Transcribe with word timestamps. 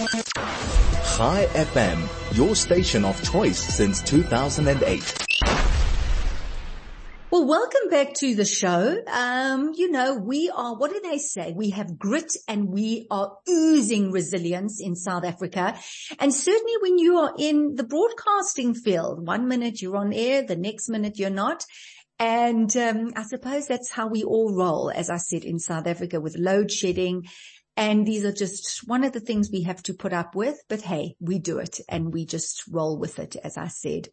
Chai 0.00 1.44
FM, 1.52 2.08
your 2.34 2.56
station 2.56 3.04
of 3.04 3.22
choice 3.22 3.58
since 3.58 4.00
2008. 4.00 5.26
Well, 7.30 7.46
welcome 7.46 7.90
back 7.90 8.14
to 8.14 8.34
the 8.34 8.46
show. 8.46 8.96
Um, 9.06 9.72
you 9.74 9.90
know, 9.90 10.14
we 10.14 10.50
are, 10.56 10.74
what 10.74 10.90
do 10.90 11.00
they 11.02 11.18
say? 11.18 11.52
We 11.54 11.70
have 11.70 11.98
grit 11.98 12.32
and 12.48 12.70
we 12.70 13.08
are 13.10 13.36
oozing 13.46 14.10
resilience 14.10 14.80
in 14.80 14.96
South 14.96 15.24
Africa. 15.24 15.78
And 16.18 16.34
certainly 16.34 16.74
when 16.80 16.98
you 16.98 17.18
are 17.18 17.34
in 17.38 17.74
the 17.74 17.84
broadcasting 17.84 18.72
field, 18.72 19.26
one 19.26 19.48
minute 19.48 19.82
you're 19.82 19.98
on 19.98 20.14
air, 20.14 20.42
the 20.42 20.56
next 20.56 20.88
minute 20.88 21.18
you're 21.18 21.28
not. 21.28 21.66
And 22.18 22.74
um, 22.76 23.12
I 23.16 23.24
suppose 23.24 23.66
that's 23.66 23.90
how 23.90 24.08
we 24.08 24.24
all 24.24 24.54
roll, 24.54 24.90
as 24.94 25.10
I 25.10 25.18
said, 25.18 25.44
in 25.44 25.58
South 25.58 25.86
Africa 25.86 26.20
with 26.20 26.36
load 26.38 26.70
shedding 26.70 27.24
and 27.80 28.06
these 28.06 28.26
are 28.26 28.32
just 28.32 28.86
one 28.86 29.04
of 29.04 29.12
the 29.12 29.20
things 29.20 29.48
we 29.50 29.62
have 29.62 29.82
to 29.84 29.94
put 29.94 30.12
up 30.12 30.34
with, 30.34 30.62
but 30.68 30.82
hey, 30.82 31.16
we 31.18 31.38
do 31.38 31.56
it 31.60 31.80
and 31.88 32.12
we 32.12 32.26
just 32.26 32.64
roll 32.70 32.98
with 32.98 33.18
it, 33.18 33.36
as 33.42 33.56
I 33.56 33.68
said. 33.68 34.08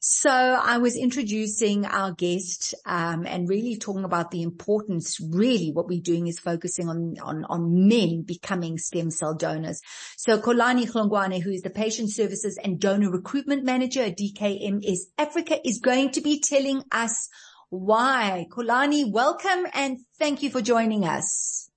So 0.00 0.30
I 0.30 0.78
was 0.78 0.94
introducing 0.96 1.84
our 1.84 2.12
guest, 2.12 2.76
um, 2.86 3.26
and 3.26 3.48
really 3.48 3.76
talking 3.76 4.04
about 4.04 4.30
the 4.30 4.42
importance, 4.42 5.18
really 5.20 5.72
what 5.72 5.88
we're 5.88 6.00
doing 6.00 6.28
is 6.28 6.38
focusing 6.38 6.88
on, 6.88 7.16
on, 7.20 7.44
on 7.46 7.88
men 7.88 8.22
becoming 8.22 8.78
stem 8.78 9.10
cell 9.10 9.34
donors. 9.34 9.80
So 10.16 10.38
Xolani 10.38 10.88
Hlongwane, 10.88 11.42
who 11.42 11.50
is 11.50 11.62
the 11.62 11.70
patient 11.70 12.12
services 12.12 12.56
and 12.62 12.78
donor 12.78 13.10
recruitment 13.10 13.64
manager 13.64 14.02
at 14.02 14.16
DKMS 14.16 14.98
Africa 15.18 15.58
is 15.66 15.80
going 15.80 16.12
to 16.12 16.20
be 16.20 16.40
telling 16.40 16.84
us 16.92 17.28
why. 17.68 18.46
Xolani, 18.52 19.10
welcome 19.10 19.66
and 19.74 19.98
thank 20.20 20.44
you 20.44 20.50
for 20.50 20.62
joining 20.62 21.04
us. 21.04 21.67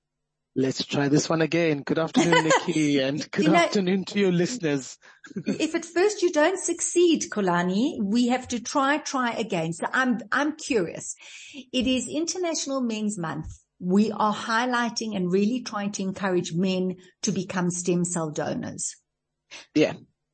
Let's 0.54 0.86
try 0.86 1.08
this 1.08 1.30
one 1.30 1.42
again. 1.42 1.82
Good 1.84 1.98
afternoon, 1.98 2.44
Nikki, 2.68 3.00
and 3.00 3.30
good 3.32 3.46
you 3.46 3.52
know, 3.52 3.58
afternoon 3.58 4.04
to 4.06 4.20
your 4.20 4.34
listeners. 4.34 4.98
if 5.46 5.76
at 5.76 5.86
first 5.86 6.22
you 6.22 6.32
don't 6.32 6.60
succeed, 6.60 7.24
Xolani, 7.32 7.98
we 8.02 8.28
have 8.28 8.50
to 8.50 8.60
try, 8.60 8.98
try 8.98 9.32
again. 9.32 9.72
So 9.72 9.88
I'm, 9.94 10.20
I'm 10.30 10.58
curious. 10.58 11.16
It 11.72 11.88
is 11.88 12.10
International 12.10 12.82
Men's 12.82 13.18
Month. 13.18 13.48
We 13.80 14.12
are 14.12 14.34
highlighting 14.34 15.16
and 15.16 15.32
really 15.32 15.62
trying 15.62 15.94
to 15.94 16.04
encourage 16.04 16.54
men 16.54 16.98
to 17.22 17.32
become 17.32 17.72
stem 17.72 18.04
cell 18.04 18.30
donors. 18.30 18.98
Yeah. 19.74 19.94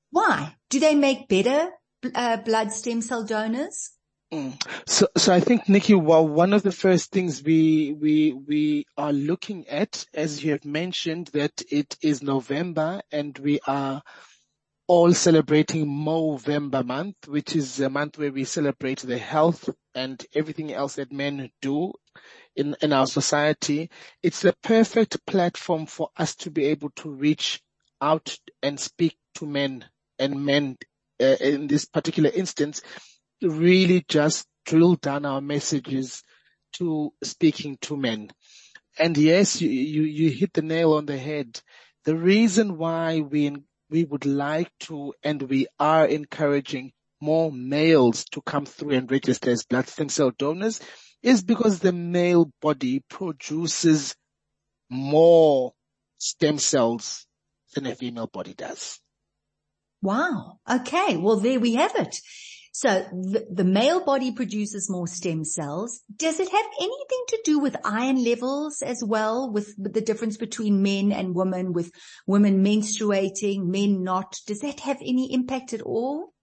Why? 0.10 0.56
Do 0.70 0.80
they 0.80 0.96
make 0.96 1.28
better 1.28 1.70
uh, 2.16 2.38
blood 2.38 2.72
stem 2.72 3.02
cell 3.02 3.24
donors? 3.24 3.92
Mm. 4.34 4.62
So, 4.88 5.08
so 5.18 5.34
I 5.34 5.42
think, 5.42 5.70
Nikki, 5.70 5.96
well, 5.96 6.28
one 6.28 6.54
of 6.54 6.64
the 6.64 6.72
first 6.74 7.12
things 7.12 7.44
we, 7.44 7.94
we, 7.94 8.34
we 8.34 8.86
are 8.98 9.14
looking 9.14 9.68
at, 9.70 10.06
as 10.14 10.44
you 10.46 10.52
have 10.54 10.66
mentioned, 10.66 11.30
that 11.34 11.64
it 11.72 11.98
is 12.04 12.24
November 12.24 13.02
and 13.12 13.38
we 13.40 13.60
are 13.68 14.04
all 14.88 15.14
celebrating 15.14 15.88
Movember 15.88 16.86
month, 16.86 17.16
which 17.28 17.56
is 17.56 17.80
a 17.82 17.90
month 17.90 18.20
where 18.20 18.32
we 18.32 18.46
celebrate 18.46 19.00
the 19.02 19.18
health 19.18 19.70
and 19.96 20.26
everything 20.36 20.74
else 20.74 20.96
that 20.96 21.12
men 21.12 21.52
do 21.62 21.94
in, 22.56 22.76
in 22.82 22.94
our 22.94 23.08
society. 23.08 23.90
It's 24.24 24.42
the 24.44 24.56
perfect 24.64 25.26
platform 25.28 25.88
for 25.88 26.10
us 26.18 26.36
to 26.38 26.52
be 26.52 26.66
able 26.68 26.92
to 26.98 27.10
reach 27.10 27.62
out 28.02 28.38
and 28.64 28.80
speak 28.80 29.18
to 29.36 29.48
men 29.48 29.86
and 30.20 30.46
men 30.46 30.78
uh, 31.22 31.38
in 31.42 31.68
this 31.68 31.86
particular 31.86 32.32
instance 32.34 32.82
really 33.42 34.04
just 34.08 34.46
drill 34.66 34.96
down 34.96 35.26
our 35.26 35.42
messages 35.42 36.24
to 36.74 37.14
speaking 37.24 37.78
to 37.82 37.98
men. 37.98 38.30
And 39.00 39.18
yes, 39.18 39.62
you, 39.62 39.70
you, 39.70 40.04
you 40.04 40.30
hit 40.32 40.54
the 40.54 40.62
nail 40.62 40.94
on 40.94 41.06
the 41.06 41.18
head. 41.18 41.62
The 42.06 42.16
reason 42.16 42.78
why 42.78 43.20
we, 43.20 43.56
we 43.90 44.04
would 44.04 44.26
like 44.26 44.72
to 44.82 45.14
and 45.24 45.42
we 45.44 45.68
are 45.80 46.06
encouraging 46.06 46.92
more 47.22 47.52
males 47.52 48.26
to 48.26 48.42
come 48.42 48.66
through 48.66 48.92
and 48.92 49.12
register 49.12 49.52
as 49.52 49.66
blood 49.66 49.88
stem 49.88 50.10
cell 50.10 50.32
donors 50.38 50.80
is 51.24 51.44
because 51.44 51.80
the 51.80 51.92
male 51.92 52.52
body 52.62 53.04
produces 53.10 54.16
more 54.90 55.74
stem 56.18 56.58
cells 56.58 57.26
than 57.74 57.86
a 57.86 57.96
female 57.96 58.28
body 58.28 58.54
does. 58.54 59.00
Wow. 60.02 60.60
Okay. 60.70 61.18
Well, 61.18 61.40
there 61.40 61.60
we 61.60 61.74
have 61.74 61.96
it. 61.96 62.16
So 62.78 62.90
the, 62.90 63.48
the, 63.50 63.64
male 63.64 64.06
body 64.06 64.32
produces 64.32 64.88
more 64.88 65.08
stem 65.08 65.44
cells. 65.44 66.00
Does 66.16 66.40
it 66.40 66.48
have 66.48 66.66
anything 66.80 67.24
to 67.30 67.42
do 67.44 67.58
with 67.58 67.76
iron 67.84 68.24
levels 68.24 68.84
as 68.84 69.04
well 69.04 69.52
with, 69.52 69.74
with 69.80 69.96
the 69.96 70.02
difference 70.02 70.38
between 70.38 70.84
men 70.84 71.12
and 71.12 71.34
women 71.34 71.74
with 71.74 71.92
women 72.28 72.64
menstruating, 72.64 73.66
men 73.66 74.04
not? 74.04 74.36
Does 74.46 74.60
that 74.60 74.82
have 74.82 74.98
any 75.02 75.34
impact 75.34 75.74
at 75.74 75.82
all? 75.82 76.36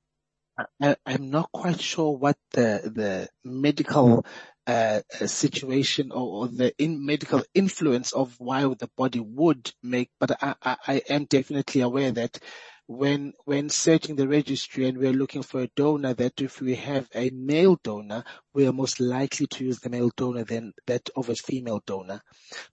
I, 0.83 0.97
am 1.07 1.31
not 1.31 1.53
quite 1.53 1.81
sure 1.81 2.19
what 2.19 2.37
the, 2.51 2.81
the 2.93 3.29
medical 3.49 4.27
uh, 4.67 5.03
uh, 5.21 5.27
situation 5.29 6.11
or, 6.11 6.47
or, 6.47 6.49
the 6.49 6.75
in 6.79 7.07
medical 7.07 7.45
influence 7.55 8.13
of 8.13 8.35
why 8.39 8.63
the 8.63 8.91
body 8.97 9.21
would 9.21 9.73
make, 9.85 10.11
but 10.19 10.43
I, 10.43 10.55
I, 10.61 10.77
I 10.89 11.03
am 11.11 11.27
definitely 11.27 11.83
aware 11.83 12.11
that 12.11 12.41
when 12.87 13.33
when 13.45 13.71
searching 13.71 14.17
the 14.17 14.29
registry 14.29 14.87
and 14.87 14.99
we're 14.99 15.13
looking 15.13 15.43
for 15.43 15.63
a 15.63 15.71
donor 15.75 16.13
that 16.15 16.41
if 16.41 16.61
we 16.61 16.75
have 16.75 17.09
a 17.15 17.31
male 17.31 17.79
donor, 17.83 18.25
we 18.53 18.67
are 18.67 18.73
most 18.73 19.01
likely 19.01 19.47
to 19.47 19.65
use 19.65 19.81
the 19.81 19.89
male 19.89 20.11
donor 20.17 20.45
than 20.45 20.73
that 20.87 21.09
of 21.17 21.29
a 21.29 21.35
female 21.35 21.83
donor. 21.87 22.21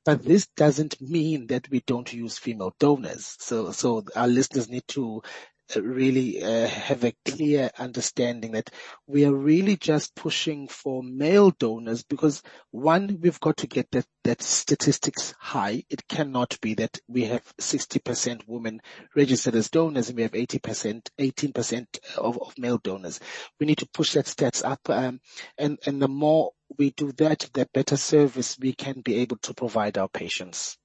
But 0.03 0.23
this 0.23 0.47
doesn't 0.57 0.99
mean 1.01 1.47
that 1.47 1.69
we 1.69 1.81
don't 1.87 2.11
use 2.11 2.37
female 2.37 2.75
donors. 2.79 3.37
So 3.39 3.71
so 3.71 4.03
our 4.15 4.27
listeners 4.27 4.69
need 4.69 4.87
to 4.89 5.21
really 5.79 6.43
uh, 6.43 6.67
have 6.67 7.03
a 7.03 7.13
clear 7.25 7.69
understanding 7.77 8.51
that 8.51 8.69
we 9.07 9.25
are 9.25 9.33
really 9.33 9.77
just 9.77 10.15
pushing 10.15 10.67
for 10.67 11.03
male 11.03 11.51
donors 11.51 12.03
because 12.03 12.41
one, 12.71 13.19
we've 13.21 13.39
got 13.39 13.57
to 13.57 13.67
get 13.67 13.89
that, 13.91 14.05
that 14.23 14.41
statistics 14.41 15.33
high. 15.39 15.83
It 15.89 16.07
cannot 16.07 16.59
be 16.61 16.73
that 16.75 16.99
we 17.07 17.25
have 17.25 17.43
60% 17.57 18.41
women 18.47 18.81
registered 19.15 19.55
as 19.55 19.69
donors 19.69 20.09
and 20.09 20.17
we 20.17 20.23
have 20.23 20.31
80%, 20.31 21.07
18% 21.19 21.85
of, 22.17 22.41
of 22.41 22.57
male 22.57 22.77
donors. 22.77 23.19
We 23.59 23.65
need 23.65 23.79
to 23.79 23.89
push 23.93 24.13
that 24.13 24.25
stats 24.25 24.63
up. 24.63 24.89
Um, 24.89 25.21
and, 25.57 25.79
and 25.85 26.01
the 26.01 26.07
more 26.07 26.51
we 26.77 26.91
do 26.91 27.11
that, 27.13 27.49
the 27.53 27.67
better 27.73 27.97
service 27.97 28.57
we 28.59 28.73
can 28.73 29.01
be 29.01 29.15
able 29.15 29.37
to 29.37 29.53
provide 29.53 29.97
our 29.97 30.09
patients. 30.09 30.77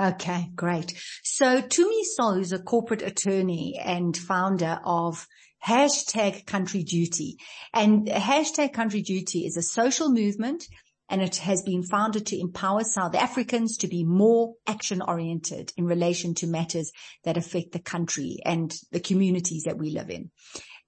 Okay, 0.00 0.50
great. 0.56 0.92
So 1.22 1.62
Tumi 1.62 2.02
Sole, 2.02 2.34
who's 2.34 2.52
a 2.52 2.58
corporate 2.58 3.02
attorney 3.02 3.80
and 3.82 4.16
founder 4.16 4.80
of 4.84 5.26
hashtag 5.64 6.44
country 6.46 6.82
duty 6.82 7.38
and 7.72 8.06
hashtag 8.06 8.72
country 8.72 9.00
duty 9.00 9.46
is 9.46 9.56
a 9.56 9.62
social 9.62 10.10
movement 10.10 10.66
and 11.08 11.22
it 11.22 11.36
has 11.36 11.62
been 11.62 11.82
founded 11.82 12.26
to 12.26 12.38
empower 12.38 12.82
South 12.82 13.14
Africans 13.14 13.78
to 13.78 13.88
be 13.88 14.04
more 14.04 14.54
action 14.66 15.00
oriented 15.00 15.72
in 15.76 15.84
relation 15.84 16.34
to 16.34 16.46
matters 16.46 16.90
that 17.24 17.36
affect 17.36 17.72
the 17.72 17.78
country 17.78 18.38
and 18.44 18.74
the 18.90 19.00
communities 19.00 19.64
that 19.64 19.78
we 19.78 19.90
live 19.90 20.10
in. 20.10 20.30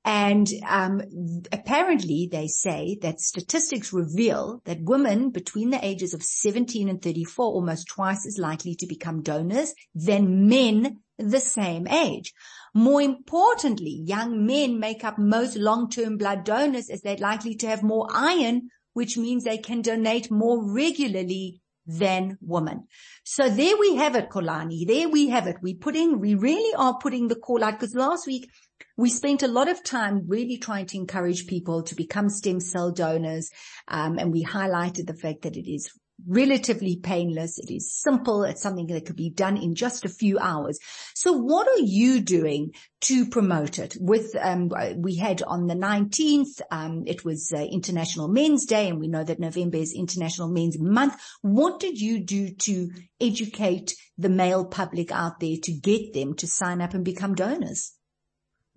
And 0.07 0.49
um, 0.69 1.03
apparently 1.51 2.29
they 2.31 2.47
say 2.47 2.97
that 3.03 3.21
statistics 3.21 3.93
reveal 3.93 4.63
that 4.65 4.83
women 4.83 5.31
between 5.31 5.71
the 5.71 5.85
ages 5.85 6.15
of 6.15 6.23
17 6.23 6.89
and 6.89 7.03
34 7.03 7.45
are 7.45 7.49
almost 7.49 7.89
twice 7.89 8.25
as 8.25 8.39
likely 8.39 8.77
to 8.77 8.87
become 8.87 9.23
donors 9.23 9.75
than 9.97 10.49
men 10.49 11.01
the 11.19 11.41
same 11.41 11.89
age. 11.89 12.33
More 12.73 13.03
importantly, 13.03 14.01
young 14.05 14.47
men 14.47 14.79
make 14.79 15.03
up 15.03 15.19
most 15.19 15.57
long-term 15.57 16.19
blood 16.19 16.45
donors 16.45 16.89
as 16.89 17.03
they're 17.03 17.17
likely 17.17 17.57
to 17.57 17.67
have 17.67 17.83
more 17.83 18.07
iron, 18.15 18.69
which 18.93 19.19
means 19.19 19.43
they 19.43 19.59
can 19.59 19.83
donate 19.83 20.31
more 20.31 20.73
regularly 20.73 21.61
than 21.87 22.39
woman. 22.41 22.85
So 23.25 23.49
there 23.49 23.77
we 23.77 23.97
have 23.97 24.17
it, 24.17 24.31
Xolani. 24.31 24.87
There 24.87 25.09
we 25.09 25.29
have 25.29 25.47
it. 25.47 25.57
We 25.63 25.75
putting, 25.75 26.21
we 26.21 26.35
really 26.35 26.75
are 26.77 26.99
putting 26.99 27.29
the 27.29 27.37
call 27.37 27.63
out 27.63 27.79
because 27.79 27.95
last 27.95 28.27
week 28.27 28.51
we 28.97 29.11
spent 29.11 29.43
a 29.43 29.49
lot 29.49 29.69
of 29.69 29.85
time 29.85 30.25
really 30.27 30.57
trying 30.57 30.87
to 30.87 30.97
encourage 30.97 31.47
people 31.47 31.83
to 31.83 31.95
become 31.95 32.29
stem 32.29 32.61
cell 32.61 32.91
donors. 32.91 33.51
Um, 33.89 34.19
and 34.19 34.33
we 34.33 34.45
highlighted 34.45 35.07
the 35.07 35.15
fact 35.15 35.43
that 35.43 35.57
it 35.57 35.71
is 35.71 35.91
relatively 36.27 36.97
painless. 36.97 37.59
It 37.59 37.71
is 37.71 37.95
simple. 37.95 38.45
It's 38.45 38.63
something 38.63 38.87
that 38.89 39.07
could 39.07 39.17
be 39.17 39.31
done 39.31 39.57
in 39.57 39.75
just 39.75 40.05
a 40.05 40.09
few 40.09 40.39
hours. 40.39 40.79
So 41.15 41.33
what 41.33 41.69
are 41.69 41.85
you 41.85 42.21
doing 42.21 42.73
to 43.03 43.27
promote 43.27 43.79
it 43.79 43.97
with, 44.01 44.35
um, 44.41 44.71
we 44.97 45.17
had 45.17 45.43
on 45.43 45.67
the 45.67 45.75
19th, 45.75 46.61
um, 46.71 47.05
it 47.07 47.25
was 47.25 47.53
uh, 47.55 47.59
International 47.59 48.29
Men's 48.29 48.65
Day 48.67 48.89
and 48.89 48.99
we 48.99 49.09
know 49.09 49.25
that 49.25 49.39
November 49.39 49.77
is 49.77 49.93
International 49.93 50.49
Men's 50.49 50.79
Month. 50.79 51.15
What 51.43 51.81
did 51.81 52.01
you 52.01 52.25
do 52.25 52.51
to 52.51 52.91
educate 53.21 53.95
the 54.19 54.29
male 54.31 54.65
public 54.65 55.13
out 55.13 55.41
there 55.41 55.57
to 55.63 55.73
get 55.73 56.15
them 56.15 56.35
to 56.37 56.47
sign 56.47 56.81
up 56.81 56.95
and 56.95 57.05
become 57.05 57.35
donors? 57.35 57.93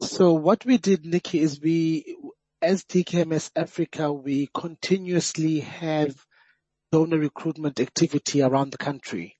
So 0.01 0.33
what 0.33 0.65
we 0.65 0.77
did, 0.77 1.05
Nikki, 1.05 1.39
is 1.39 1.59
we, 1.59 2.17
as 2.61 2.83
DKMS 2.85 3.51
Africa, 3.55 4.11
we 4.11 4.49
continuously 4.53 5.59
have 5.59 6.15
donor 6.91 7.17
recruitment 7.17 7.79
activity 7.79 8.41
around 8.41 8.71
the 8.71 8.77
country. 8.77 9.35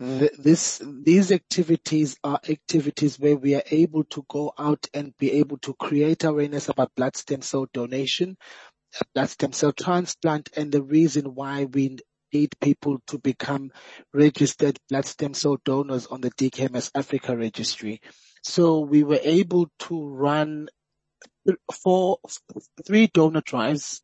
this, 0.00 0.80
these 1.02 1.32
activities 1.32 2.16
are 2.22 2.40
activities 2.48 3.18
where 3.18 3.36
we 3.36 3.54
are 3.54 3.64
able 3.70 4.04
to 4.04 4.24
go 4.28 4.52
out 4.58 4.86
and 4.94 5.16
be 5.18 5.32
able 5.32 5.58
to 5.58 5.74
create 5.74 6.24
awareness 6.24 6.68
about 6.68 6.94
blood 6.94 7.16
stem 7.16 7.42
cell 7.42 7.66
donation, 7.72 8.36
blood 9.14 9.28
stem 9.28 9.52
cell 9.52 9.72
transplant, 9.72 10.50
and 10.56 10.70
the 10.70 10.82
reason 10.82 11.34
why 11.34 11.64
we 11.64 11.98
need 12.32 12.52
people 12.60 12.98
to 13.06 13.18
become 13.18 13.70
registered 14.12 14.78
blood 14.88 15.04
stem 15.04 15.34
cell 15.34 15.58
donors 15.64 16.06
on 16.06 16.20
the 16.20 16.30
DKMS 16.32 16.90
Africa 16.94 17.36
registry. 17.36 18.00
So 18.42 18.80
we 18.80 19.02
were 19.02 19.20
able 19.22 19.68
to 19.80 20.06
run 20.06 20.68
four, 21.82 22.18
three 22.86 23.08
donor 23.08 23.40
drives 23.40 24.02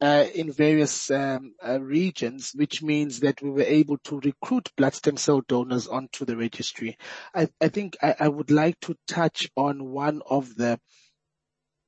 uh, 0.00 0.26
in 0.34 0.52
various 0.52 1.10
um, 1.10 1.54
uh, 1.66 1.80
regions, 1.80 2.52
which 2.54 2.82
means 2.82 3.20
that 3.20 3.40
we 3.40 3.50
were 3.50 3.62
able 3.62 3.96
to 3.98 4.20
recruit 4.20 4.70
blood 4.76 4.94
stem 4.94 5.16
cell 5.16 5.42
donors 5.48 5.86
onto 5.86 6.24
the 6.24 6.36
registry. 6.36 6.98
I, 7.34 7.48
I 7.60 7.68
think 7.68 7.96
I, 8.02 8.14
I, 8.20 8.28
would 8.28 8.50
like 8.50 8.78
to 8.80 8.96
touch 9.08 9.48
on 9.56 9.90
one 9.92 10.20
of 10.28 10.54
the 10.54 10.78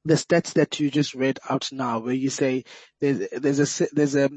the 0.05 0.15
stats 0.15 0.55
that 0.55 0.81
you 0.81 0.91
just 0.91 1.15
read 1.15 1.39
out 1.51 1.69
now, 1.71 1.99
where 1.99 2.15
you 2.15 2.31
say 2.31 2.65
there's, 3.01 3.29
there's 3.31 3.81
a 3.83 3.89
there's 3.93 4.17
a 4.17 4.31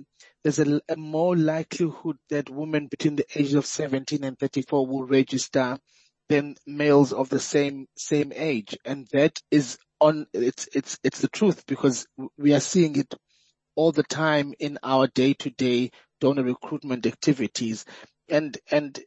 there's 0.43 0.59
a, 0.59 0.81
a 0.89 0.97
more 0.97 1.37
likelihood 1.37 2.17
that 2.29 2.49
women 2.49 2.87
between 2.87 3.15
the 3.15 3.25
ages 3.35 3.53
of 3.53 3.65
17 3.65 4.23
and 4.23 4.37
34 4.37 4.85
will 4.85 5.05
register 5.05 5.77
than 6.27 6.55
males 6.67 7.13
of 7.13 7.29
the 7.29 7.39
same 7.39 7.85
same 7.95 8.33
age, 8.35 8.77
and 8.83 9.07
that 9.13 9.39
is 9.49 9.77
on 10.01 10.25
it's 10.33 10.67
it's 10.73 10.99
it's 11.05 11.21
the 11.21 11.29
truth 11.29 11.65
because 11.67 12.05
we 12.37 12.53
are 12.53 12.59
seeing 12.59 12.97
it 12.97 13.13
all 13.75 13.91
the 13.91 14.03
time 14.03 14.53
in 14.59 14.77
our 14.83 15.07
day 15.07 15.33
to 15.33 15.49
day 15.49 15.91
donor 16.19 16.43
recruitment 16.43 17.05
activities. 17.05 17.85
And, 18.29 18.57
and 18.69 18.99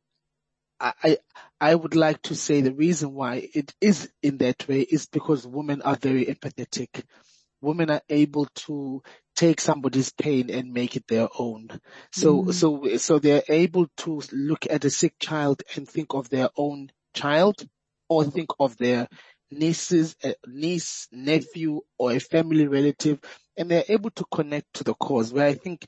I, 0.80 1.18
I 1.60 1.74
would 1.74 1.94
like 1.94 2.20
to 2.22 2.34
say 2.34 2.60
the 2.60 2.74
reason 2.74 3.14
why 3.14 3.48
it 3.54 3.72
is 3.80 4.10
in 4.22 4.38
that 4.38 4.68
way 4.68 4.80
is 4.80 5.06
because 5.06 5.46
women 5.46 5.82
are 5.82 5.96
very 5.96 6.26
empathetic. 6.26 7.04
Women 7.62 7.90
are 7.90 8.02
able 8.08 8.46
to 8.66 9.02
take 9.34 9.60
somebody's 9.60 10.12
pain 10.12 10.50
and 10.50 10.72
make 10.72 10.96
it 10.96 11.06
their 11.08 11.28
own. 11.38 11.68
So, 12.12 12.42
mm. 12.42 12.52
so, 12.52 12.96
so 12.98 13.18
they're 13.18 13.44
able 13.48 13.88
to 13.98 14.22
look 14.32 14.66
at 14.68 14.84
a 14.84 14.90
sick 14.90 15.14
child 15.18 15.62
and 15.74 15.88
think 15.88 16.12
of 16.12 16.28
their 16.28 16.50
own 16.56 16.90
child 17.14 17.56
or 18.08 18.24
think 18.24 18.50
of 18.60 18.76
their 18.76 19.08
nieces, 19.50 20.16
a 20.22 20.34
niece, 20.46 21.08
nephew, 21.10 21.80
or 21.98 22.12
a 22.12 22.20
family 22.20 22.66
relative, 22.66 23.20
and 23.56 23.70
they're 23.70 23.84
able 23.88 24.10
to 24.10 24.24
connect 24.32 24.74
to 24.74 24.84
the 24.84 24.94
cause. 24.94 25.32
Where 25.32 25.46
I 25.46 25.54
think 25.54 25.86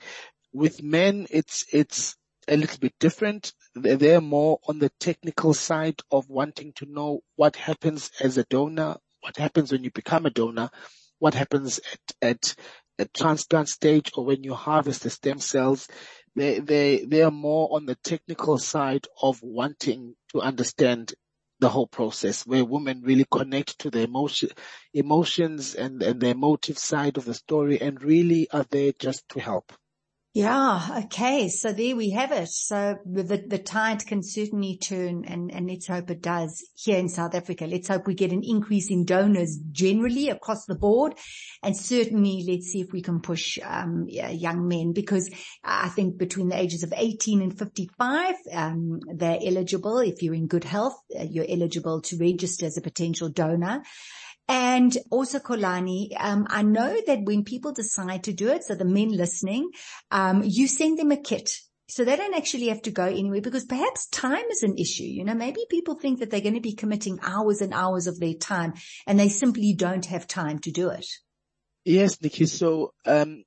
with 0.53 0.83
men, 0.83 1.27
it's 1.31 1.65
it's 1.73 2.17
a 2.49 2.57
little 2.57 2.79
bit 2.79 2.95
different. 3.01 3.53
They're 3.75 4.21
more 4.21 4.59
on 4.69 4.79
the 4.79 4.91
technical 5.01 5.55
side 5.55 6.01
of 6.11 6.29
wanting 6.29 6.73
to 6.77 6.87
know 6.87 7.21
what 7.37 7.57
happens 7.57 8.11
as 8.21 8.39
a 8.39 8.45
donor, 8.45 8.97
what 9.21 9.37
happens 9.37 9.73
when 9.73 9.85
you 9.85 9.91
become 9.91 10.27
a 10.27 10.31
donor, 10.31 10.71
what 11.19 11.35
happens 11.35 11.81
at, 11.93 12.31
at 12.31 12.55
a 12.99 13.07
transplant 13.07 13.69
stage 13.69 14.13
or 14.17 14.25
when 14.25 14.45
you 14.45 14.55
harvest 14.55 15.03
the 15.03 15.11
stem 15.11 15.41
cells. 15.41 15.89
They, 16.35 16.61
they, 16.61 17.05
they 17.05 17.23
are 17.23 17.31
more 17.31 17.69
on 17.73 17.87
the 17.87 17.97
technical 17.97 18.59
side 18.59 19.07
of 19.21 19.43
wanting 19.43 20.15
to 20.33 20.41
understand 20.41 21.15
the 21.61 21.69
whole 21.69 21.87
process 21.87 22.47
where 22.47 22.65
women 22.65 23.03
really 23.03 23.27
connect 23.31 23.79
to 23.81 23.91
the 23.91 24.03
emotion, 24.03 24.51
emotions 24.95 25.75
and, 25.75 26.03
and 26.03 26.21
the 26.21 26.29
emotive 26.29 26.79
side 26.79 27.17
of 27.17 27.25
the 27.25 27.35
story 27.35 27.81
and 27.81 28.03
really 28.03 28.49
are 28.51 28.67
there 28.71 28.93
just 28.99 29.29
to 29.31 29.41
help. 29.41 29.73
Yeah. 30.37 31.05
Okay. 31.05 31.49
So 31.49 31.73
there 31.73 31.97
we 31.97 32.11
have 32.11 32.31
it. 32.31 32.51
So 32.51 32.99
the, 33.07 33.43
the 33.49 33.57
tide 33.57 34.05
can 34.05 34.23
certainly 34.23 34.77
turn 34.77 35.25
and, 35.25 35.51
and 35.51 35.67
let's 35.67 35.87
hope 35.87 36.11
it 36.11 36.21
does 36.21 36.63
here 36.75 36.99
in 36.99 37.09
South 37.09 37.35
Africa. 37.35 37.65
Let's 37.65 37.89
hope 37.89 38.07
we 38.07 38.13
get 38.13 38.33
an 38.33 38.43
increase 38.45 38.91
in 38.91 39.07
donors 39.07 39.59
generally 39.73 40.29
across 40.29 40.67
the 40.67 40.75
board. 40.75 41.15
And 41.63 41.75
certainly 41.75 42.45
let's 42.47 42.67
see 42.67 42.83
if 42.83 42.93
we 42.93 43.01
can 43.01 43.21
push, 43.21 43.59
um, 43.65 44.05
young 44.09 44.69
men 44.69 44.93
because 44.93 45.31
I 45.65 45.89
think 45.89 46.19
between 46.19 46.51
the 46.51 46.61
ages 46.61 46.83
of 46.83 46.93
18 46.95 47.41
and 47.41 47.59
55, 47.59 48.35
um, 48.53 49.01
they're 49.15 49.39
eligible. 49.43 50.01
If 50.01 50.23
you're 50.23 50.35
in 50.35 50.49
good 50.49 50.65
health, 50.65 50.99
uh, 51.19 51.23
you're 51.23 51.47
eligible 51.49 52.03
to 52.03 52.19
register 52.19 52.67
as 52.67 52.77
a 52.77 52.83
potential 52.83 53.31
donor. 53.31 53.85
And 54.49 54.97
also 55.11 55.41
Xolani, 55.41 56.11
um, 56.19 56.47
I 56.49 56.63
know 56.63 56.97
that 57.07 57.25
when 57.25 57.43
people 57.43 57.73
decide 57.73 58.25
to 58.25 58.33
do 58.33 58.49
it, 58.49 58.63
so 58.65 58.75
the 58.75 58.85
men 58.85 59.09
listening, 59.09 59.71
um, 60.11 60.43
you 60.45 60.69
send 60.69 60.99
them 60.99 61.11
a 61.11 61.17
kit. 61.17 61.51
So 61.89 62.05
they 62.05 62.17
don't 62.17 62.35
actually 62.35 62.69
have 62.69 62.83
to 62.83 62.91
go 62.91 63.05
anywhere 63.05 63.41
because 63.41 63.65
perhaps 63.65 64.09
time 64.09 64.45
is 64.51 64.63
an 64.63 64.77
issue. 64.77 65.05
You 65.05 65.25
know, 65.25 65.35
maybe 65.35 65.61
people 65.71 65.95
think 65.95 66.19
that 66.19 66.31
they're 66.31 66.41
going 66.41 66.55
to 66.55 66.61
be 66.61 66.75
committing 66.75 67.19
hours 67.23 67.61
and 67.61 67.73
hours 67.73 68.07
of 68.07 68.19
their 68.19 68.35
time 68.35 68.75
and 69.07 69.19
they 69.19 69.29
simply 69.29 69.73
don't 69.73 70.05
have 70.07 70.27
time 70.27 70.59
to 70.61 70.73
do 70.73 70.91
it. 70.91 71.07
Yes, 71.85 72.21
Nikki. 72.21 72.47
So, 72.47 72.93
um, 73.05 73.45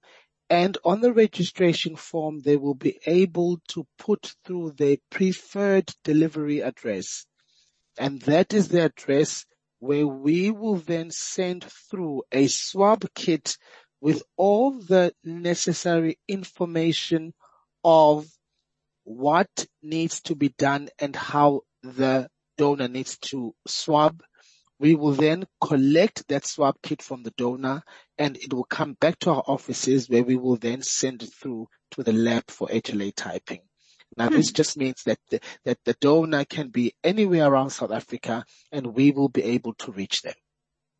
and 0.49 0.77
on 0.85 1.01
the 1.01 1.11
registration 1.11 1.95
form, 1.95 2.41
they 2.41 2.55
will 2.55 2.75
be 2.75 2.99
able 3.05 3.59
to 3.69 3.87
put 3.97 4.35
through 4.45 4.71
their 4.71 4.97
preferred 5.09 5.91
delivery 6.03 6.59
address. 6.59 7.25
And 7.97 8.21
that 8.23 8.53
is 8.53 8.67
the 8.67 8.85
address 8.85 9.45
where 9.79 10.07
we 10.07 10.51
will 10.51 10.77
then 10.77 11.09
send 11.11 11.65
through 11.89 12.23
a 12.31 12.47
swab 12.47 13.05
kit 13.15 13.57
with 14.01 14.23
all 14.37 14.71
the 14.71 15.13
necessary 15.23 16.19
information 16.27 17.33
of 17.83 18.27
what 19.03 19.67
needs 19.81 20.21
to 20.21 20.35
be 20.35 20.49
done 20.49 20.89
and 20.99 21.15
how 21.15 21.61
the 21.83 22.29
donor 22.57 22.87
needs 22.87 23.17
to 23.17 23.53
swab 23.67 24.21
we 24.79 24.95
will 24.95 25.13
then 25.13 25.45
collect 25.61 26.27
that 26.27 26.45
swab 26.45 26.75
kit 26.81 27.01
from 27.01 27.23
the 27.23 27.31
donor 27.31 27.83
and 28.17 28.37
it 28.37 28.53
will 28.53 28.65
come 28.65 28.93
back 28.93 29.19
to 29.19 29.31
our 29.31 29.43
offices 29.47 30.09
where 30.09 30.23
we 30.23 30.35
will 30.35 30.57
then 30.57 30.81
send 30.81 31.23
it 31.23 31.33
through 31.33 31.67
to 31.91 32.03
the 32.03 32.13
lab 32.13 32.43
for 32.49 32.67
HLA 32.67 33.13
typing. 33.15 33.61
Now 34.17 34.29
hmm. 34.29 34.35
this 34.35 34.51
just 34.51 34.77
means 34.77 35.03
that 35.05 35.19
the, 35.29 35.39
that 35.63 35.79
the 35.85 35.95
donor 35.99 36.45
can 36.45 36.69
be 36.69 36.93
anywhere 37.03 37.47
around 37.47 37.71
South 37.71 37.91
Africa 37.91 38.45
and 38.71 38.87
we 38.87 39.11
will 39.11 39.29
be 39.29 39.43
able 39.43 39.73
to 39.75 39.91
reach 39.91 40.21
them. 40.21 40.35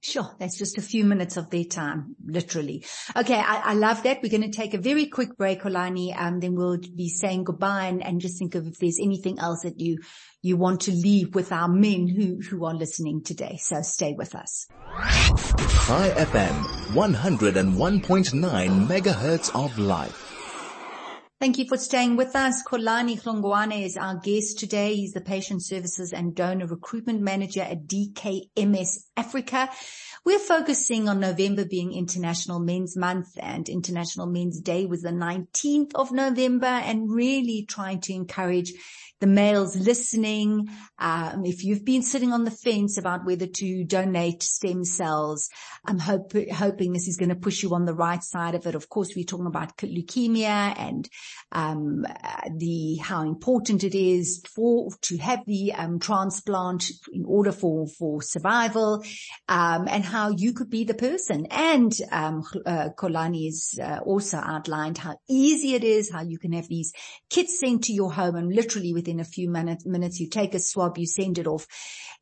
Sure. 0.05 0.35
That's 0.37 0.55
just 0.55 0.77
a 0.77 0.83
few 0.83 1.03
minutes 1.03 1.35
of 1.35 1.49
their 1.49 1.63
time, 1.63 2.15
literally. 2.23 2.85
Okay. 3.15 3.39
I, 3.39 3.71
I 3.71 3.73
love 3.73 4.03
that. 4.03 4.19
We're 4.21 4.29
going 4.29 4.49
to 4.49 4.55
take 4.55 4.75
a 4.75 4.77
very 4.77 5.07
quick 5.07 5.35
break, 5.35 5.63
Xolani. 5.63 6.15
and 6.15 6.39
then 6.39 6.53
we'll 6.53 6.77
be 6.77 7.09
saying 7.09 7.45
goodbye 7.45 7.85
and, 7.85 8.05
and, 8.05 8.21
just 8.21 8.37
think 8.37 8.53
of 8.53 8.67
if 8.67 8.77
there's 8.77 8.99
anything 9.01 9.39
else 9.39 9.63
that 9.63 9.79
you, 9.79 9.97
you 10.43 10.57
want 10.57 10.81
to 10.81 10.91
leave 10.91 11.33
with 11.33 11.51
our 11.51 11.67
men 11.67 12.07
who, 12.07 12.39
who 12.39 12.65
are 12.65 12.75
listening 12.75 13.23
today. 13.23 13.57
So 13.59 13.81
stay 13.81 14.13
with 14.13 14.35
us. 14.35 14.67
Chai 15.87 16.11
FM, 16.11 16.63
101.9 16.93 18.87
megahertz 18.87 19.55
of 19.55 19.77
life. 19.79 20.24
Thank 21.45 21.59
you 21.59 21.67
for 21.67 21.77
staying 21.77 22.15
with 22.15 22.35
us. 22.35 22.63
Xolani 22.63 23.21
Hlongwane 23.21 23.85
is 23.85 23.97
our 23.97 24.15
guest 24.15 24.57
today. 24.57 24.95
He's 24.95 25.11
the 25.11 25.21
Patient 25.21 25.63
Services 25.63 26.11
and 26.11 26.33
Donor 26.33 26.65
Recruitment 26.65 27.21
Manager 27.21 27.61
at 27.61 27.85
DKMS 27.85 29.05
Africa. 29.15 29.69
We're 30.25 30.39
focusing 30.39 31.07
on 31.07 31.19
November 31.19 31.65
being 31.65 31.93
International 31.93 32.59
Men's 32.59 32.97
Month 32.97 33.37
and 33.39 33.69
International 33.69 34.25
Men's 34.25 34.59
Day 34.59 34.87
was 34.87 35.03
the 35.03 35.11
19th 35.11 35.91
of 35.93 36.11
November 36.11 36.65
and 36.65 37.11
really 37.11 37.63
trying 37.69 38.01
to 38.01 38.13
encourage 38.13 38.73
the 39.21 39.27
males 39.27 39.75
listening. 39.75 40.69
Um, 40.99 41.45
if 41.45 41.63
you've 41.63 41.85
been 41.85 42.01
sitting 42.01 42.33
on 42.33 42.43
the 42.43 42.51
fence 42.51 42.97
about 42.97 43.25
whether 43.25 43.47
to 43.47 43.83
donate 43.85 44.43
stem 44.43 44.83
cells, 44.83 45.49
I'm 45.85 45.99
hope, 45.99 46.33
hoping 46.51 46.91
this 46.91 47.07
is 47.07 47.17
going 47.17 47.29
to 47.29 47.35
push 47.35 47.63
you 47.63 47.73
on 47.73 47.85
the 47.85 47.93
right 47.93 48.23
side 48.23 48.55
of 48.55 48.65
it. 48.65 48.75
Of 48.75 48.89
course, 48.89 49.13
we're 49.15 49.25
talking 49.25 49.47
about 49.47 49.77
leukemia 49.77 50.77
and 50.77 51.07
um, 51.51 52.05
the 52.57 52.97
how 52.97 53.21
important 53.21 53.83
it 53.83 53.95
is 53.95 54.43
for 54.53 54.89
to 55.03 55.17
have 55.17 55.45
the 55.45 55.73
um, 55.73 55.99
transplant 55.99 56.91
in 57.13 57.23
order 57.25 57.51
for 57.51 57.87
for 57.87 58.21
survival, 58.21 59.03
um, 59.47 59.87
and 59.87 60.03
how 60.15 60.29
you 60.29 60.53
could 60.53 60.69
be 60.69 60.85
the 60.85 60.93
person. 60.93 61.45
And 61.51 61.91
um, 62.09 62.41
uh, 62.65 62.87
uh, 63.83 63.99
also 64.05 64.37
outlined 64.37 64.97
how 64.97 65.19
easy 65.29 65.75
it 65.75 65.83
is, 65.83 66.09
how 66.09 66.21
you 66.21 66.39
can 66.39 66.53
have 66.53 66.69
these 66.69 66.93
kits 67.29 67.59
sent 67.59 67.83
to 67.83 67.93
your 67.93 68.13
home, 68.13 68.35
and 68.37 68.55
literally 68.55 68.93
within 68.93 69.19
a 69.19 69.25
few 69.25 69.49
minutes, 69.49 69.85
minutes 69.85 70.21
you 70.21 70.29
take 70.29 70.55
a 70.55 70.59
swab, 70.61 70.97
you 70.97 71.05
send 71.05 71.37
it 71.37 71.47
off, 71.47 71.67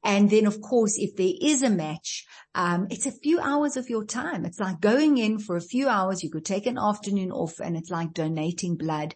and 0.04 0.32
then 0.32 0.48
of 0.48 0.60
course, 0.60 0.96
if 0.98 1.16
there 1.16 1.34
is 1.40 1.62
a 1.62 1.70
match, 1.70 2.26
um, 2.56 2.88
it's 2.90 3.06
a 3.06 3.12
few 3.12 3.40
hours 3.40 3.78
of 3.78 3.90
your 3.90 4.06
time. 4.06 4.46
It's 4.46 4.60
like 4.60 4.80
going 4.80 5.18
in 5.18 5.40
for 5.40 5.56
a 5.56 5.62
few 5.62 5.88
hours. 5.88 6.24
You 6.24 6.30
could 6.30 6.46
take 6.46 6.66
an 6.66 6.78
afternoon 6.78 7.32
off 7.32 7.60
and 7.60 7.76
it's 7.76 7.90
like 7.90 8.14
donating 8.14 8.76
blood 8.76 9.16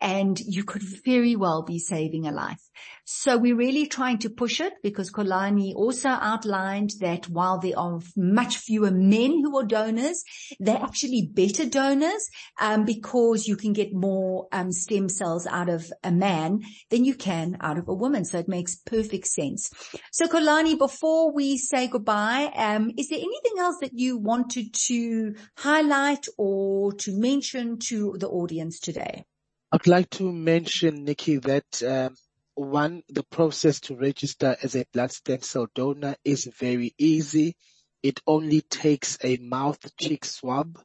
and 0.00 0.38
you 0.40 0.64
could 0.64 0.82
very 1.04 1.36
well 1.36 1.62
be 1.62 1.78
saving 1.78 2.26
a 2.26 2.32
life. 2.32 2.62
So 3.04 3.36
we're 3.38 3.56
really 3.56 3.86
trying 3.86 4.18
to 4.18 4.30
push 4.30 4.60
it 4.60 4.74
because 4.82 5.10
Xolani 5.10 5.74
also 5.74 6.10
outlined 6.10 6.92
that 7.00 7.28
while 7.28 7.58
there 7.58 7.78
are 7.78 8.00
much 8.16 8.58
fewer 8.58 8.90
men 8.90 9.40
who 9.42 9.58
are 9.58 9.64
donors, 9.64 10.22
they're 10.60 10.82
actually 10.82 11.30
better 11.32 11.66
donors 11.66 12.28
um, 12.60 12.84
because 12.84 13.46
you 13.46 13.56
can 13.56 13.72
get 13.72 13.92
more 13.92 14.46
um, 14.52 14.70
stem 14.72 15.08
cells 15.08 15.46
out 15.46 15.68
of 15.68 15.90
a 16.04 16.12
man 16.12 16.60
than 16.90 17.04
you 17.04 17.14
can 17.14 17.56
out 17.60 17.78
of 17.78 17.88
a 17.88 17.94
woman. 17.94 18.24
So 18.24 18.38
it 18.38 18.48
makes 18.48 18.76
perfect 18.76 19.26
sense. 19.26 19.70
So 20.12 20.28
Xolani, 20.28 20.78
before 20.78 21.32
we 21.32 21.56
say 21.56 21.88
goodbye, 21.88 22.52
um, 22.54 22.77
is 22.96 23.08
there 23.08 23.18
anything 23.18 23.58
else 23.58 23.78
that 23.80 23.92
you 23.94 24.16
wanted 24.18 24.72
to 24.86 25.34
highlight 25.56 26.26
or 26.36 26.92
to 26.94 27.12
mention 27.12 27.78
to 27.78 28.16
the 28.18 28.28
audience 28.28 28.80
today? 28.80 29.24
I'd 29.70 29.86
like 29.86 30.10
to 30.10 30.32
mention, 30.32 31.04
Nikki, 31.04 31.36
that 31.38 31.82
um, 31.82 32.16
one, 32.54 33.02
the 33.08 33.22
process 33.22 33.80
to 33.80 33.96
register 33.96 34.56
as 34.62 34.74
a 34.74 34.86
blood 34.92 35.12
stem 35.12 35.42
cell 35.42 35.68
donor 35.74 36.16
is 36.24 36.50
very 36.58 36.94
easy. 36.98 37.54
It 38.02 38.20
only 38.26 38.62
takes 38.62 39.18
a 39.22 39.36
mouth 39.38 39.78
cheek 39.98 40.24
swab 40.24 40.78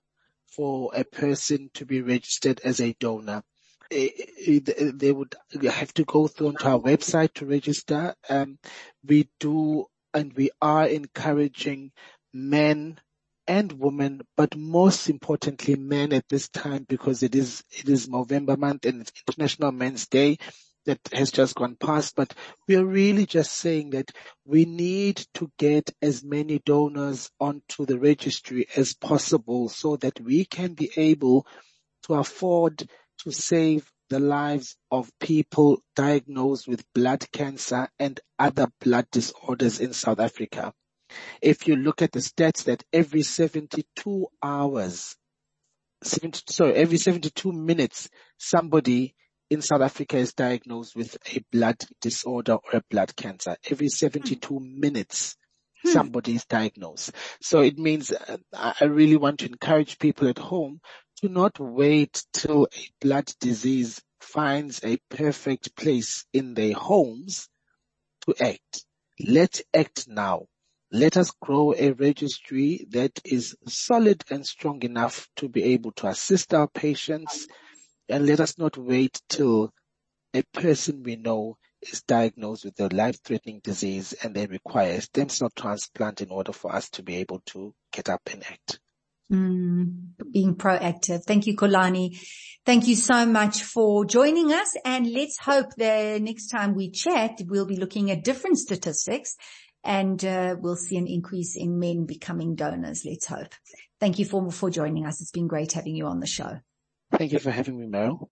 for 0.48 0.92
a 0.94 1.04
person 1.04 1.70
to 1.76 1.86
be 1.86 2.02
registered 2.02 2.60
as 2.64 2.80
a 2.80 2.94
donor. 3.00 3.44
They 3.90 5.12
would 5.12 5.36
have 5.64 5.94
to 5.94 6.04
go 6.04 6.28
through 6.28 6.48
onto 6.50 6.68
our 6.68 6.80
website 6.80 7.34
to 7.36 7.46
register. 7.46 8.16
Um, 8.30 8.58
we 9.06 9.30
do 9.40 9.86
and 10.14 10.34
we 10.34 10.52
are 10.62 10.88
encouraging 10.88 11.92
men 12.34 13.00
and 13.48 13.72
women, 13.74 14.22
but 14.38 14.56
most 14.56 15.10
importantly 15.10 15.76
men 15.76 16.14
at 16.14 16.28
this 16.30 16.48
time 16.50 16.86
because 16.88 17.24
it 17.24 17.36
is, 17.36 17.64
it 17.72 17.90
is 17.90 18.08
November 18.08 18.56
month 18.58 18.86
and 18.86 19.02
it's 19.02 19.12
International 19.28 19.72
Men's 19.72 20.08
Day 20.08 20.38
that 20.86 21.00
has 21.14 21.32
just 21.32 21.56
gone 21.56 21.76
past, 21.76 22.16
but 22.16 22.34
we 22.68 22.76
are 22.76 22.86
really 22.86 23.26
just 23.26 23.54
saying 23.54 23.92
that 23.92 24.12
we 24.46 24.66
need 24.66 25.26
to 25.34 25.50
get 25.58 25.90
as 26.02 26.24
many 26.24 26.60
donors 26.60 27.30
onto 27.40 27.86
the 27.86 27.98
registry 27.98 28.68
as 28.76 28.94
possible 28.94 29.70
so 29.70 29.96
that 29.98 30.20
we 30.20 30.46
can 30.46 30.74
be 30.74 30.92
able 30.98 31.48
to 32.04 32.16
afford 32.16 32.88
to 33.20 33.32
save 33.32 33.90
the 34.10 34.20
lives 34.20 34.76
of 34.92 35.10
people 35.20 35.80
diagnosed 35.96 36.68
with 36.68 36.86
blood 36.94 37.26
cancer 37.32 37.88
and 38.00 38.20
other 38.38 38.68
blood 38.82 39.08
disorders 39.12 39.80
in 39.80 39.94
South 39.94 40.20
Africa. 40.20 40.74
If 41.42 41.68
you 41.68 41.76
look 41.76 42.02
at 42.02 42.12
the 42.12 42.20
stats 42.20 42.66
that 42.66 42.84
every 42.92 43.24
72 43.24 44.28
hours, 44.42 45.16
70, 46.04 46.42
sorry, 46.50 46.74
every 46.76 46.98
72 46.98 47.52
minutes, 47.52 48.10
somebody 48.38 49.16
in 49.50 49.62
South 49.62 49.82
Africa 49.82 50.18
is 50.18 50.34
diagnosed 50.34 50.96
with 50.96 51.16
a 51.36 51.44
blood 51.52 51.78
disorder 52.02 52.54
or 52.54 52.80
a 52.80 52.84
blood 52.90 53.16
cancer. 53.16 53.56
Every 53.70 53.90
72 53.90 54.60
minutes, 54.60 55.36
hmm. 55.84 55.90
somebody 55.92 56.36
is 56.36 56.46
diagnosed. 56.46 57.12
So 57.42 57.62
it 57.62 57.78
means 57.78 58.12
uh, 58.12 58.38
I 58.54 58.86
really 58.86 59.18
want 59.18 59.40
to 59.40 59.48
encourage 59.48 60.00
people 60.00 60.28
at 60.28 60.40
home 60.40 60.82
to 61.24 61.30
not 61.30 61.58
wait 61.58 62.26
till 62.34 62.68
a 62.76 62.90
blood 63.00 63.32
disease 63.40 64.02
finds 64.20 64.84
a 64.84 64.98
perfect 65.10 65.74
place 65.74 66.26
in 66.34 66.54
their 66.54 66.74
homes 66.74 67.48
to 68.26 68.36
act. 68.44 68.84
Let's 69.26 69.62
act 69.74 70.06
now. 70.10 70.48
Let 70.92 71.16
us 71.16 71.32
grow 71.42 71.74
a 71.78 71.92
registry 71.92 72.86
that 72.90 73.22
is 73.24 73.56
solid 73.66 74.22
and 74.30 74.46
strong 74.46 74.84
enough 74.84 75.30
to 75.38 75.48
be 75.48 75.64
able 75.64 75.94
to 75.94 76.08
assist 76.08 76.54
our 76.54 76.68
patients 76.68 77.48
and 78.10 78.26
let 78.26 78.42
us 78.42 78.58
not 78.58 78.78
wait 78.78 79.22
till 79.30 79.72
a 80.34 80.44
person 80.54 81.04
we 81.04 81.16
know 81.16 81.56
is 81.82 82.02
diagnosed 82.02 82.66
with 82.66 82.78
a 82.82 82.94
life-threatening 82.94 83.62
disease 83.64 84.12
and 84.24 84.36
they 84.36 84.46
require 84.48 85.00
stem 85.00 85.30
cell 85.30 85.52
transplant 85.56 86.20
in 86.20 86.32
order 86.32 86.52
for 86.52 86.76
us 86.76 86.90
to 86.90 87.02
be 87.02 87.16
able 87.16 87.42
to 87.46 87.74
get 87.94 88.10
up 88.10 88.22
and 88.30 88.44
act. 88.44 88.82
Mm, 89.32 90.10
being 90.32 90.56
proactive. 90.56 91.24
Thank 91.24 91.48
you, 91.48 91.56
Xolani. 91.56 92.18
Thank 92.66 92.88
you 92.88 92.96
so 92.96 93.26
much 93.26 93.64
for 93.64 94.06
joining 94.06 94.54
us. 94.54 94.76
And 94.86 95.12
let's 95.12 95.38
hope 95.40 95.72
the 95.76 96.20
next 96.22 96.48
time 96.48 96.76
we 96.76 96.92
chat, 96.92 97.42
we'll 97.46 97.66
be 97.66 97.78
looking 97.78 98.12
at 98.12 98.24
different 98.24 98.58
statistics 98.58 99.36
and 99.84 100.24
uh, 100.24 100.56
we'll 100.60 100.76
see 100.76 100.98
an 100.98 101.08
increase 101.08 101.56
in 101.58 101.80
men 101.80 102.06
becoming 102.06 102.56
donors. 102.56 103.04
Let's 103.06 103.26
hope. 103.26 103.54
Thank 104.00 104.20
you 104.20 104.26
for, 104.26 104.50
for 104.52 104.70
joining 104.70 105.06
us. 105.06 105.22
It's 105.22 105.32
been 105.32 105.48
great 105.48 105.74
having 105.74 105.96
you 105.96 106.08
on 106.08 106.20
the 106.20 106.28
show. 106.28 106.60
Thank 107.12 107.32
you 107.32 107.40
for 107.40 107.52
having 107.52 107.78
me, 107.78 107.86
Meryl. 107.86 108.18